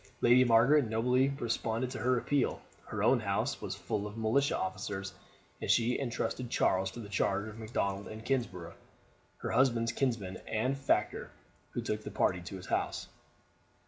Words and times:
Lady 0.21 0.43
Margaret 0.43 0.89
nobly 0.89 1.29
responded 1.29 1.91
to 1.91 1.99
her 1.99 2.17
appeal. 2.17 2.59
Her 2.87 3.03
own 3.03 3.19
house 3.19 3.61
was 3.61 3.75
full 3.75 4.07
of 4.07 4.17
militia 4.17 4.57
officers, 4.57 5.13
and 5.61 5.69
she 5.69 5.99
intrusted 5.99 6.49
Charles 6.49 6.89
to 6.93 6.99
the 6.99 7.07
charge 7.07 7.47
of 7.47 7.59
Macdonald 7.59 8.07
of 8.07 8.23
Kingsburgh, 8.25 8.73
her 9.37 9.51
husband's 9.51 9.91
kinsman 9.91 10.37
and 10.47 10.75
factor, 10.75 11.29
who 11.75 11.83
took 11.83 12.01
the 12.03 12.09
party 12.09 12.41
to 12.41 12.55
his 12.55 12.65
house. 12.65 13.09